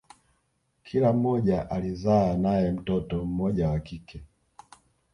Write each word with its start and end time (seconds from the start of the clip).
Kila 0.83 1.13
mmoja 1.13 1.69
alizaa 1.69 2.33
nae 2.37 2.71
mtoto 2.71 3.25
mmoja 3.25 3.69
wa 3.69 3.79
kike 3.79 4.21